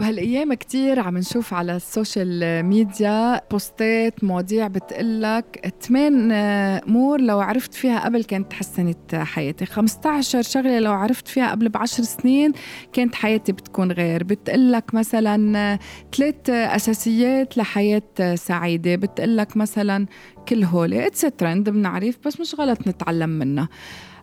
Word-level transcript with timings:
بهالأيام 0.00 0.54
كتير 0.54 1.00
عم 1.00 1.18
نشوف 1.18 1.54
على 1.54 1.76
ال 1.76 1.88
social 1.88 2.62
media 2.62 3.40
بوستات 3.50 4.24
مواضيع 4.24 4.66
بتقلك. 4.66 5.74
ثمان 5.80 6.32
امور 6.32 7.20
لو 7.20 7.40
عرفت 7.40 7.74
فيها 7.74 8.04
قبل 8.04 8.24
كانت 8.24 8.50
تحسنت 8.50 9.14
حياتي. 9.14 9.66
15 9.66 10.42
شغلة 10.42 10.78
لو 10.78 10.92
عرفت 10.92 11.28
فيها 11.28 11.50
قبل 11.50 11.68
بعشر 11.68 12.02
سنين 12.02 12.52
كانت 12.92 13.14
حياتي 13.14 13.52
بتكون 13.52 13.92
غير. 13.92 14.24
بتقلك 14.24 14.94
مثلا 14.94 15.78
ثلاث 16.16 16.50
أساسيات 16.50 17.56
لحياة 17.56 18.34
سعيدة. 18.34 18.96
بتقلك 18.96 19.56
مثلا 19.56 20.06
كل 20.50 20.64
هول 20.64 20.94
it's 20.94 21.20
trend 21.20 21.70
بنعرف 21.70 22.18
بس 22.26 22.40
مش 22.40 22.54
غلط 22.58 22.88
نتعلم 22.88 23.30
منها 23.30 23.68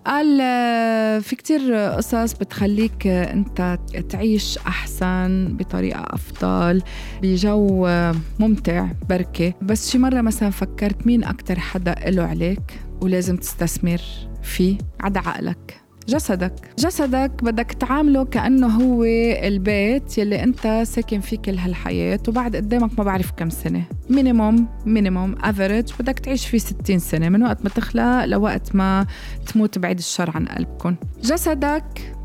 قال 0.06 0.40
آه، 0.42 1.20
في 1.20 1.36
كتير 1.36 1.74
قصص 1.76 2.34
بتخليك 2.34 3.08
آه، 3.08 3.34
أنت 3.34 3.80
تعيش 4.10 4.58
أحسن 4.58 5.58
بطريقة 5.60 6.06
أفضل. 6.10 6.82
بجو 7.22 7.88
آه، 7.88 8.16
ممتع 8.40 8.88
بركة. 9.10 9.54
بس 9.62 9.92
شي 9.92 9.98
مرة 9.98 10.22
مثلا 10.22 10.50
فكرت 10.50 11.08
مين 11.08 11.24
أكتر 11.24 11.60
حدا 11.60 11.96
له 12.08 12.24
عليك 12.24 12.80
ولازم 13.02 13.38
تستثمر 13.38 14.02
فيه؟ 14.44 14.78
عدا 15.00 15.20
عقلك. 15.20 15.82
جسدك. 16.08 16.54
جسدك 16.80 17.32
بدك 17.44 17.72
تعامله 17.72 18.26
كأنه 18.26 18.68
هو 18.68 19.04
البيت 19.04 20.18
يلي 20.18 20.44
أنت 20.44 20.84
ساكن 20.86 21.20
فيه 21.20 21.38
كل 21.38 21.58
هالحياة 21.58 22.20
وبعد 22.28 22.56
قدامك 22.56 22.92
ما 22.98 23.04
بعرف 23.04 23.32
كم 23.32 23.50
سنة. 23.50 23.84
minimum 24.10 24.68
minimum 24.86 25.36
average 25.44 25.92
بدك 26.00 26.20
تعيش 26.20 26.48
فيه 26.48 26.58
60 26.58 27.00
سنة 27.00 27.30
من 27.30 27.44
وقت 27.44 27.64
ما 27.64 27.70
تخلق 27.70 28.26
لوقت 28.26 28.76
ما 28.76 29.06
تموت 29.48 29.78
بعيد 29.80 29.98
الشر 29.98 30.32
عن 30.36 30.46
قلبكم 30.46 30.96
جسدك 31.24 32.16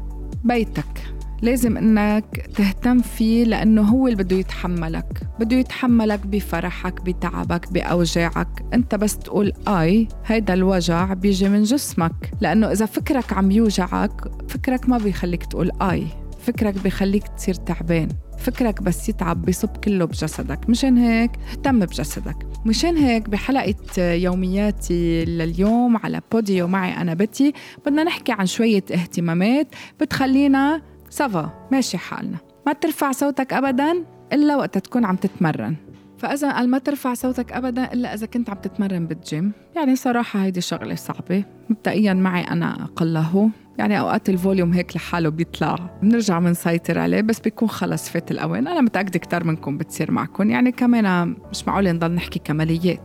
بيتك. 0.45 1.13
لازم 1.43 1.77
إنك 1.77 2.47
تهتم 2.57 2.99
فيه 2.99 3.45
لأنه 3.45 3.83
هو 3.83 4.07
اللي 4.07 4.23
بده 4.25 4.37
يتحملك. 4.37 5.21
بده 5.41 5.57
يتحملك 5.57 6.27
بفرحك 6.27 7.01
بتعبك 7.03 7.73
بأوجاعك. 7.73 8.65
أنت 8.75 8.95
بس 8.95 9.19
تقول 9.19 9.53
آي 9.69 10.09
هيدا 10.27 10.55
الوجع 10.55 11.15
بيجي 11.15 11.49
من 11.49 11.63
جسمك. 11.63 12.13
لأنه 12.41 12.73
إذا 12.73 12.87
فكرك 12.87 13.33
عم 13.33 13.51
يوجعك 13.51 14.13
فكرك 14.49 14.89
ما 14.89 14.99
بيخليك 14.99 15.45
تقول 15.47 15.71
آي. 15.83 16.07
فكرك 16.41 16.75
بيخليك 16.83 17.29
تصير 17.29 17.55
تعبان. 17.55 18.09
فكرك 18.39 18.83
بس 18.83 19.09
يتعب 19.09 19.43
بيصب 19.45 19.69
كله 19.69 20.05
بجسدك. 20.05 20.71
مشان 20.71 20.99
هيك 20.99 21.31
اهتم 21.51 21.79
بجسدك. 21.81 22.37
مشان 22.67 22.97
هيك 22.97 23.29
بحلقة 23.29 24.03
يومياتي 24.15 25.25
لليوم 25.25 25.97
على 25.97 26.21
بوديو 26.33 26.69
معي 26.69 26.97
أنا 26.97 27.15
بتي 27.15 27.53
بدنا 27.87 28.05
نحكي 28.05 28.33
عن 28.33 28.47
شوية 28.47 28.85
اهتمامات 28.93 29.67
بتخلينا 30.01 30.83
ça 31.13 31.41
va 31.41 31.69
ماشي 31.73 31.99
حالنا. 31.99 32.39
ما 32.67 32.73
ترفع 32.73 33.13
صوتك 33.13 33.53
أبدا 33.53 34.05
إلا 34.33 34.57
وقت 34.57 34.79
تكون 34.79 35.05
عم 35.05 35.17
تتمرن. 35.17 35.77
فإذا 36.19 36.53
قال 36.53 36.71
ما 36.71 36.79
ترفع 36.79 37.15
صوتك 37.15 37.53
أبدا 37.53 37.93
إلا 37.93 38.15
إذا 38.15 38.27
كنت 38.27 38.51
عم 38.51 38.57
تتمرن 38.57 39.07
بالجيم. 39.07 39.53
يعني 39.77 39.97
صراحة 39.97 40.41
هيدي 40.41 40.61
شغلة 40.61 40.95
صعبة. 40.95 41.45
مبدئيا 41.71 42.15
معي 42.15 42.43
أنا 42.43 42.85
أقله 42.85 43.51
يعني 43.79 44.01
أوقات 44.01 44.29
ال 44.29 44.35
volume 44.35 44.73
هيك 44.73 44.97
لحاله 44.97 45.29
بيطلع. 45.29 45.77
بنرجع 46.03 46.39
بنسيطر 46.39 46.99
عليه 46.99 47.21
بس 47.21 47.41
بيكون 47.41 47.69
خلص 47.69 48.09
فات 48.09 48.31
الأوان. 48.31 48.69
أنا 48.69 48.81
متأكدة 48.81 49.19
كتير 49.19 49.45
منكم 49.45 49.79
بتصير 49.79 50.11
معكم. 50.11 50.51
يعني 50.51 50.73
كمان 50.73 51.37
مش 51.51 51.69
معقول 51.69 51.93
نضل 51.93 52.11
نحكي 52.11 52.39
كماليات. 52.39 53.01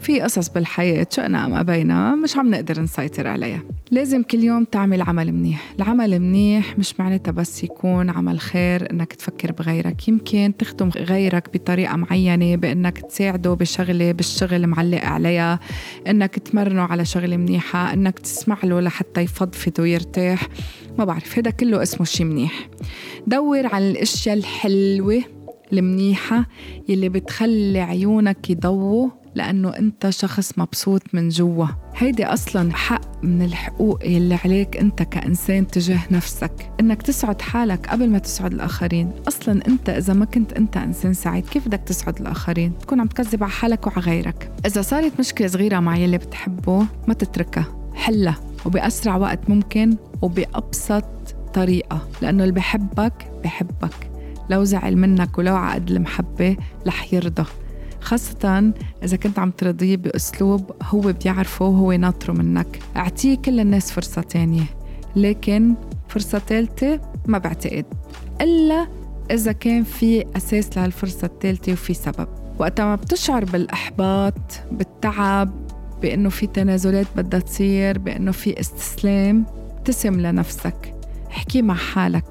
في 0.00 0.20
قصص 0.20 0.48
بالحياة 0.48 1.06
شئنا 1.10 1.46
ام 1.46 1.54
أبينا 1.54 2.14
مش 2.14 2.36
عم 2.36 2.50
نقدر 2.50 2.80
نسيطر 2.80 3.26
عليها. 3.26 3.62
لازم 3.90 4.22
كل 4.22 4.44
يوم 4.44 4.64
تعمل 4.64 5.02
عمل 5.02 5.32
منيح. 5.32 5.74
العمل 5.76 6.20
منيح 6.20 6.78
مش 6.78 7.00
معناتها 7.00 7.32
بس 7.32 7.64
يكون 7.64 8.10
عمل 8.10 8.40
خير 8.40 8.90
إنك 8.90 9.12
تفكر 9.12 9.52
بغيرك. 9.52 10.08
يمكن 10.08 10.52
تخدم 10.58 10.88
غيرك 10.88 11.48
بطريقة 11.54 11.96
معينة 11.96 12.56
بإنك 12.56 12.98
تساعده 12.98 13.54
بشغلة 13.54 14.12
بالشغل 14.12 14.66
معلق 14.66 15.04
عليها. 15.04 15.60
إنك 16.06 16.38
تمرنه 16.38 16.82
على 16.82 17.04
شغلة 17.04 17.36
منيحة 17.36 17.92
إنك 17.92 18.18
تسمع 18.18 18.58
له 18.64 18.80
لحتى 18.80 19.20
يفضفض 19.20 19.80
ويرتاح. 19.80 20.48
ما 20.98 21.04
بعرف 21.04 21.38
هذا 21.38 21.50
كله 21.50 21.82
اسمه 21.82 22.06
شي 22.06 22.24
منيح. 22.24 22.68
دور 23.26 23.66
على 23.66 23.90
الأشياء 23.90 24.36
الحلوة 24.36 25.22
المنيحة 25.72 26.46
يلي 26.88 27.08
بتخلي 27.08 27.80
عيونك 27.80 28.50
يضووا 28.50 29.08
لأنه 29.34 29.68
أنت 29.68 30.10
شخص 30.10 30.52
مبسوط 30.56 31.02
من 31.12 31.28
جوا. 31.28 31.66
هيدي 31.96 32.24
أصلا 32.24 32.76
حق 32.76 33.24
من 33.24 33.42
الحقوق 33.42 34.06
يلي 34.06 34.34
عليك 34.44 34.76
أنت 34.76 35.02
كإنسان 35.02 35.66
تجاه 35.66 36.00
نفسك. 36.10 36.70
إنك 36.80 37.02
تسعد 37.02 37.42
حالك 37.42 37.86
قبل 37.86 38.10
ما 38.10 38.18
تسعد 38.18 38.52
الآخرين. 38.52 39.12
أصلا 39.28 39.66
أنت 39.68 39.88
إذا 39.88 40.12
ما 40.12 40.24
كنت 40.24 40.52
أنت 40.52 40.76
إنسان 40.76 41.14
سعيد 41.14 41.46
كيف 41.46 41.68
بدك 41.68 41.80
تسعد 41.86 42.20
الآخرين؟ 42.20 42.78
تكون 42.78 43.00
عم 43.00 43.06
تكذب 43.06 43.42
على 43.42 43.52
حالك 43.52 43.86
وعلى 43.86 44.00
غيرك. 44.00 44.52
إذا 44.66 44.82
صارت 44.82 45.12
مشكلة 45.20 45.48
صغيرة 45.48 45.80
مع 45.80 45.96
يلي 45.96 46.18
بتحبه 46.18 46.86
ما 47.08 47.14
تتركها. 47.14 47.64
حلها 47.94 48.36
وبأسرع 48.66 49.16
وقت 49.16 49.50
ممكن 49.50 49.96
وبأبسط 50.22 51.04
طريقة. 51.54 52.08
لأنه 52.22 52.42
اللي 52.42 52.54
بحبك 52.54 53.30
بحبك. 53.44 54.10
لو 54.50 54.64
زعل 54.64 54.96
منك 54.96 55.38
ولو 55.38 55.56
عقد 55.56 55.90
المحبة 55.90 56.56
رح 56.86 57.14
يرضى. 57.14 57.44
خاصة 58.00 58.72
إذا 59.04 59.16
كنت 59.16 59.38
عم 59.38 59.50
ترضيه 59.50 59.96
بأسلوب 59.96 60.70
هو 60.82 61.00
بيعرفه 61.24 61.64
وهو 61.64 61.92
ناطره 61.92 62.32
منك. 62.32 62.78
أعطيه 62.96 63.36
كل 63.36 63.60
الناس 63.60 63.92
فرصة 63.92 64.22
تانية 64.22 64.64
لكن 65.16 65.74
فرصة 66.08 66.38
ثالثة 66.38 67.00
ما 67.26 67.38
بعتقد 67.38 67.84
إلا 68.40 68.86
إذا 69.30 69.52
كان 69.52 69.82
في 69.84 70.24
أساس 70.36 70.76
لهالفرصة 70.76 71.26
الثالثة 71.26 71.72
وفي 71.72 71.94
سبب. 71.94 72.28
وقتها 72.58 72.84
ما 72.84 72.94
بتشعر 72.94 73.44
بالإحباط 73.44 74.34
بالتعب 74.72 75.50
بأنه 76.02 76.28
في 76.28 76.46
تنازلات 76.46 77.06
بدها 77.16 77.40
تصير 77.40 77.98
بأنه 77.98 78.32
في 78.32 78.60
استسلام. 78.60 79.46
ابتسم 79.78 80.20
لنفسك 80.20 80.94
احكي 81.30 81.62
مع 81.62 81.74
حالك 81.74 82.24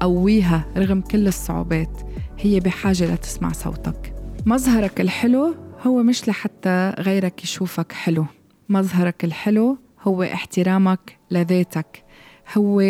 قويها 0.00 0.64
رغم 0.76 1.00
كل 1.00 1.28
الصعوبات. 1.28 2.00
هي 2.38 2.60
بحاجة 2.60 3.14
لتسمع 3.14 3.52
صوتك. 3.52 4.13
مظهرك 4.46 5.00
الحلو 5.00 5.54
هو 5.80 6.02
مش 6.02 6.28
لحتى 6.28 6.94
غيرك 6.98 7.44
يشوفك 7.44 7.92
حلو. 7.92 8.26
مظهرك 8.68 9.24
الحلو 9.24 9.78
هو 10.00 10.22
احترامك 10.22 11.18
لذاتك. 11.30 12.04
هو 12.56 12.80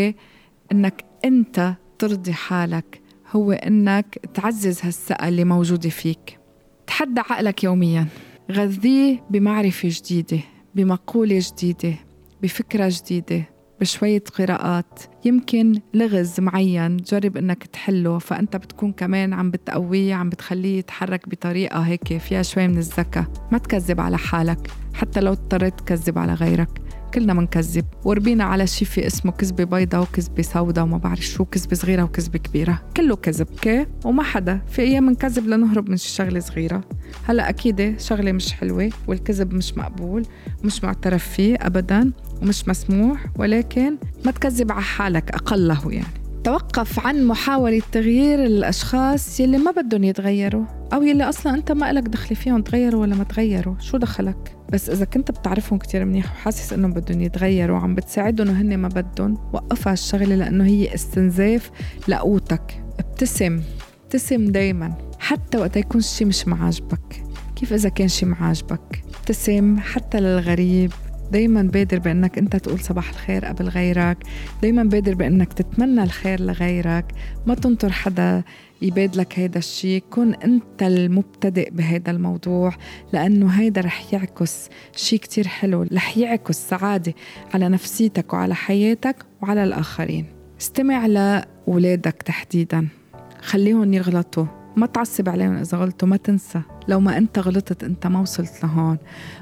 إنك 0.72 1.04
أنت 1.24 1.74
ترضي 1.98 2.32
حالك. 2.32 3.02
هو 3.32 3.52
إنك 3.52 4.18
تعزز 4.34 4.80
هالثقة 4.84 5.28
اللي 5.28 5.44
موجودة 5.44 5.90
فيك. 5.90 6.38
تحدى 6.86 7.20
عقلك 7.20 7.64
يوميا. 7.64 8.06
غذيه 8.52 9.24
بمعرفة 9.30 9.88
جديدة 9.92 10.40
بمقولة 10.74 11.42
جديدة 11.42 11.94
بفكرة 12.42 12.92
جديدة. 12.92 13.53
بشوية 13.84 14.24
قراءات. 14.38 14.98
يمكن 15.24 15.80
لغز 15.94 16.40
معين 16.40 16.96
جرب 16.96 17.36
إنك 17.36 17.66
تحله 17.66 18.18
فأنت 18.18 18.56
بتكون 18.56 18.92
كمان 18.92 19.32
عم 19.32 19.50
بتقويه 19.50 20.14
عم 20.14 20.28
بتخليه 20.28 20.78
يتحرك 20.78 21.28
بطريقة 21.28 21.80
هيك 21.80 22.18
فيها 22.18 22.42
شوي 22.42 22.68
من 22.68 22.78
الذكاء. 22.78 23.24
ما 23.52 23.58
تكذب 23.58 24.00
على 24.00 24.18
حالك 24.18 24.70
حتى 24.94 25.20
لو 25.20 25.32
اضطريت 25.32 25.80
تكذب 25.80 26.18
على 26.18 26.34
غيرك. 26.34 26.68
كلنا 27.14 27.34
منكذب. 27.34 27.84
وربينا 28.04 28.44
على 28.44 28.66
شيء 28.66 28.88
في 28.88 29.06
اسمه 29.06 29.32
كذبة 29.32 29.64
بيضة 29.64 30.00
وكذبة 30.00 30.42
سودة 30.42 30.82
وما 30.82 30.98
بعرف 30.98 31.20
شو 31.20 31.44
كذبة 31.44 31.76
صغيرة 31.76 32.02
وكذبة 32.02 32.38
كبيرة. 32.38 32.82
كله 32.96 33.16
كذب. 33.16 33.46
أوكي؟ 33.50 33.86
وما 34.04 34.22
حدا. 34.22 34.60
في 34.68 34.82
أيام 34.82 35.06
منكذب 35.06 35.46
لنهرب 35.46 35.90
من 35.90 35.96
شي 35.96 36.08
شغلة 36.08 36.40
صغيرة. 36.40 36.80
هلا 37.24 37.48
أكيد 37.48 38.00
شغلة 38.00 38.32
مش 38.32 38.52
حلوة 38.52 38.90
والكذب 39.06 39.54
مش 39.54 39.74
مقبول 39.76 40.26
ومش 40.62 40.84
معترف 40.84 41.28
فيه 41.28 41.56
ابدا 41.60 42.12
ومش 42.42 42.68
مسموح. 42.68 43.26
ولكن 43.38 43.96
ما 44.24 44.30
تكذب 44.30 44.72
على 44.72 44.82
حالك 44.82 45.30
أقله 45.30 45.92
يعني. 45.92 46.24
توقف 46.44 47.06
عن 47.06 47.24
محاولة 47.24 47.82
تغيير 47.92 48.44
الأشخاص 48.44 49.40
يلي 49.40 49.58
ما 49.58 49.70
بدهم 49.70 50.04
يتغيروا. 50.04 50.64
أو 50.92 51.02
يلي 51.02 51.28
أصلا 51.28 51.54
أنت 51.54 51.72
ما 51.72 51.92
لك 51.92 52.02
دخل 52.02 52.36
فيهم 52.36 52.62
تغيروا 52.62 53.00
ولا 53.00 53.14
ما 53.14 53.24
تغيروا. 53.24 53.74
شو 53.80 53.96
دخلك؟ 53.96 54.56
بس 54.72 54.90
إذا 54.90 55.04
كنت 55.04 55.30
بتعرفهم 55.30 55.78
كتير 55.78 56.04
منيح 56.04 56.32
وحاسس 56.32 56.72
إنهم 56.72 56.92
بدهم 56.92 57.20
يتغيروا 57.20 57.78
وعم 57.78 57.94
بتساعدهم 57.94 58.48
وهن 58.48 58.76
ما 58.78 58.88
بدهم 58.88 59.38
وقف 59.52 59.88
هالشغلة 59.88 60.34
لأنه 60.34 60.64
هي 60.64 60.94
استنزاف 60.94 61.70
لقوتك. 62.08 62.84
ابتسم 62.98 63.60
ابتسم 64.04 64.44
دايما. 64.44 64.94
حتى 65.18 65.58
وقت 65.58 65.76
يكون 65.76 65.98
الشي 65.98 66.24
مش 66.24 66.48
معاجبك. 66.48 67.24
كيف 67.56 67.72
إذا 67.72 67.88
كان 67.88 68.08
شي 68.08 68.26
معاجبك؟ 68.26 69.04
ابتسم 69.20 69.78
حتى 69.78 70.20
للغريب. 70.20 70.92
دايما 71.32 71.62
بادر 71.62 71.98
بإنك 71.98 72.38
أنت 72.38 72.56
تقول 72.56 72.80
صباح 72.80 73.10
الخير 73.10 73.44
قبل 73.44 73.68
غيرك. 73.68 74.18
دايما 74.62 74.82
بادر 74.82 75.14
بإنك 75.14 75.52
تتمنى 75.52 76.02
الخير 76.02 76.40
لغيرك. 76.40 77.12
ما 77.46 77.54
تنطر 77.54 77.92
حدا 77.92 78.42
يبادلك 78.84 79.38
هيدا 79.38 79.58
الشيء 79.58 80.02
كن 80.10 80.34
أنت 80.34 80.82
المبتدئ 80.82 81.70
بهيدا 81.70 82.12
الموضوع 82.12 82.74
لأنه 83.12 83.48
هيدا 83.48 83.80
رح 83.80 84.14
يعكس 84.14 84.68
شيء 84.96 85.18
كتير 85.18 85.46
حلو 85.46 85.82
رح 85.92 86.18
يعكس 86.18 86.68
سعادة 86.68 87.14
على 87.54 87.68
نفسيتك 87.68 88.32
وعلى 88.32 88.54
حياتك 88.54 89.16
وعلى 89.42 89.64
الآخرين. 89.64 90.26
استمع 90.60 91.06
لأولادك 91.06 92.22
تحديدا. 92.22 92.88
خليهم 93.40 93.94
يغلطوا. 93.94 94.63
ما 94.76 94.86
تعصب 94.86 95.28
عليهم 95.28 95.56
إذا 95.56 95.78
غلطوا 95.78 96.08
ما 96.08 96.16
تنسى. 96.16 96.60
لو 96.88 97.00
ما 97.00 97.18
أنت 97.18 97.38
غلطت 97.38 97.84
أنت 97.84 98.06
ما 98.06 98.20
وصلت 98.20 98.62
لهون. 98.62 98.98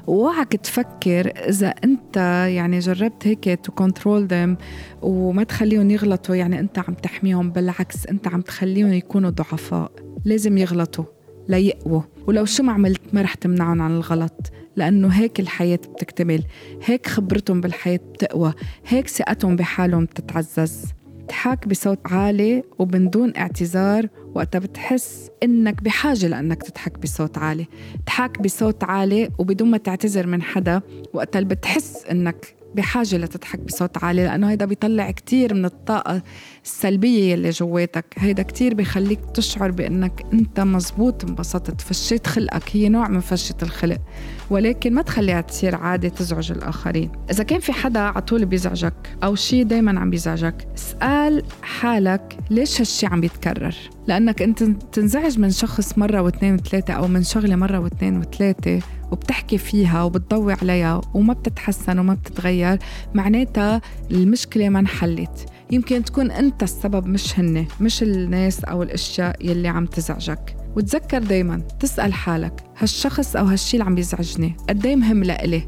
وأوعك 0.07 0.55
تفكر 0.55 1.27
إذا 1.49 1.67
أنت 1.67 2.17
يعني 2.49 2.79
جربت 2.79 3.27
هيك 3.27 3.59
to 3.63 3.71
control 3.71 4.27
them 4.27 4.57
وما 5.01 5.43
تخليهم 5.43 5.91
يغلطوا 5.91 6.35
يعني 6.35 6.59
أنت 6.59 6.79
عم 6.79 6.93
تحميهم 6.93 7.51
بالعكس 7.51 8.07
أنت 8.07 8.27
عم 8.27 8.41
تخليهم 8.41 8.93
يكونوا 8.93 9.29
ضعفاء. 9.29 9.91
لازم 10.25 10.57
يغلطوا 10.57 11.05
ليقووا. 11.49 12.01
ولو 12.27 12.45
شو 12.45 12.63
ما 12.63 12.71
عملت 12.71 13.01
ما 13.13 13.21
رح 13.21 13.33
تمنعهم 13.33 13.81
عن 13.81 13.91
الغلط 13.91 14.51
لأنه 14.75 15.07
هيك 15.07 15.39
الحياة 15.39 15.75
بتكتمل. 15.75 16.43
هيك 16.85 17.07
خبرتهم 17.07 17.61
بالحياة 17.61 17.99
بتقوى. 18.13 18.53
هيك 18.87 19.07
ثقتهم 19.07 19.55
بحالهم 19.55 20.05
بتتعزز. 20.05 20.85
اضحك 21.23 21.67
بصوت 21.67 21.99
عالي 22.05 22.63
ومن 22.79 23.09
دون 23.09 23.33
اعتذار. 23.37 24.07
وقتها 24.35 24.59
بتحس 24.59 25.29
إنك 25.43 25.83
بحاجة 25.83 26.27
لأنك 26.27 26.63
تضحك 26.63 26.99
بصوت 26.99 27.37
عالي. 27.37 27.67
اضحك 28.03 28.41
بصوت 28.41 28.83
عالي 28.83 29.29
وبدون 29.39 29.71
ما 29.71 29.77
تعتذر 29.77 30.27
من 30.27 30.41
حدا. 30.41 30.81
وقتها 31.13 31.41
بتحس 31.41 32.05
إنك 32.05 32.55
بحاجة 32.75 33.17
لتضحك 33.17 33.59
بصوت 33.59 34.03
عالي 34.03 34.23
لأنه 34.23 34.49
هيدا 34.49 34.65
بيطلع 34.65 35.11
كتير 35.11 35.53
من 35.53 35.65
الطاقة 35.65 36.21
السلبية 36.65 37.33
اللي 37.33 37.49
جواتك. 37.49 38.05
هيدا 38.17 38.43
كتير 38.43 38.73
بيخليك 38.73 39.19
تشعر 39.33 39.71
بأنك 39.71 40.25
أنت 40.33 40.59
مزبوط 40.59 41.25
انبسطت 41.25 41.81
فشيت 41.81 42.27
خلقك 42.27 42.63
هي 42.75 42.89
نوع 42.89 43.07
من 43.07 43.19
فشة 43.19 43.55
الخلق. 43.63 44.01
ولكن 44.49 44.93
ما 44.93 45.01
تخليها 45.01 45.41
تصير 45.41 45.75
عادة 45.75 46.09
تزعج 46.09 46.51
الآخرين. 46.51 47.11
إذا 47.31 47.43
كان 47.43 47.59
في 47.59 47.73
حدا 47.73 47.99
عطول 47.99 48.45
بيزعجك 48.45 49.17
أو 49.23 49.35
شيء 49.35 49.63
دايما 49.63 49.99
عم 49.99 50.09
بيزعجك 50.09 50.67
اسأل 50.77 51.43
حالك 51.61 52.37
ليش 52.49 52.81
هالشي 52.81 53.05
عم 53.05 53.21
بيتكرر؟ 53.21 53.75
لأنك 54.07 54.41
أنت 54.41 54.63
تنزعج 54.63 55.39
من 55.39 55.51
شخص 55.51 55.97
مرة 55.97 56.21
واثنين 56.21 56.53
وثلاثة 56.53 56.93
أو 56.93 57.07
من 57.07 57.23
شغلة 57.23 57.55
مرة 57.55 57.79
واثنين 57.79 58.17
وثلاثة 58.17 58.79
وبتحكي 59.13 59.57
فيها 59.57 60.03
وبتضوي 60.03 60.53
عليها 60.53 61.01
وما 61.13 61.33
بتتحسن 61.33 61.99
وما 61.99 62.13
بتتغير 62.13 62.79
معناتها 63.13 63.81
المشكلة 64.11 64.69
ما 64.69 64.79
انحلت. 64.79 65.45
يمكن 65.71 66.03
تكون 66.03 66.31
أنت 66.31 66.63
السبب 66.63 67.07
مش 67.07 67.39
هن 67.39 67.65
مش 67.81 68.03
الناس 68.03 68.63
أو 68.63 68.83
الأشياء 68.83 69.45
يلي 69.45 69.67
عم 69.67 69.85
تزعجك. 69.85 70.55
وتذكر 70.75 71.19
دايما 71.19 71.61
تسأل 71.79 72.13
حالك 72.13 72.63
هالشخص 72.77 73.35
أو 73.35 73.45
هالشي 73.45 73.77
اللي 73.77 73.85
عم 73.85 73.95
بيزعجني 73.95 74.55
قد 74.69 74.85
إيه 74.85 74.95
مهم 74.95 75.23
لإلي؟ 75.23 75.67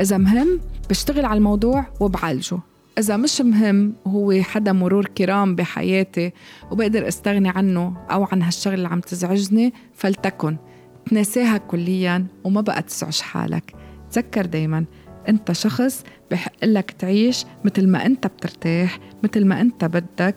إذا 0.00 0.18
مهم 0.18 0.60
بشتغل 0.90 1.24
على 1.24 1.38
الموضوع 1.38 1.86
وبعالجه. 2.00 2.58
إذا 2.98 3.16
مش 3.16 3.40
مهم 3.40 3.94
هو 4.06 4.42
حدا 4.42 4.72
مرور 4.72 5.06
كرام 5.06 5.54
بحياتي 5.54 6.32
وبقدر 6.70 7.08
أستغني 7.08 7.48
عنه 7.48 7.96
أو 8.10 8.24
عن 8.32 8.42
هالشغل 8.42 8.74
اللي 8.74 8.88
عم 8.88 9.00
تزعجني 9.00 9.72
فلتكن. 9.94 10.56
تنساها 11.06 11.58
كليا 11.58 12.26
وما 12.44 12.60
بقى 12.60 12.82
تزعج 12.82 13.20
حالك. 13.20 13.74
تذكر 14.10 14.46
دايما 14.46 14.84
أنت 15.28 15.52
شخص 15.52 16.04
بحق 16.30 16.64
لك 16.64 16.90
تعيش 16.90 17.44
مثل 17.64 17.88
ما 17.88 18.06
أنت 18.06 18.26
بترتاح 18.26 18.98
مثل 19.22 19.44
ما 19.44 19.60
أنت 19.60 19.84
بدك. 19.84 20.36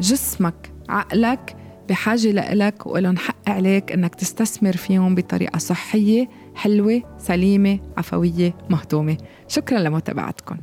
جسمك 0.00 0.72
عقلك 0.88 1.56
بحاجة 1.88 2.30
لإلك 2.30 2.86
وإلهم 2.86 3.16
حق 3.16 3.48
عليك 3.48 3.92
إنك 3.92 4.14
تستثمر 4.14 4.76
فيهم 4.76 5.14
بطريقة 5.14 5.58
صحية 5.58 6.28
حلوة 6.54 7.02
سليمة 7.18 7.78
عفوية 7.96 8.54
مهضومة. 8.70 9.16
شكرا 9.48 9.78
لمتابعتكم. 9.78 10.56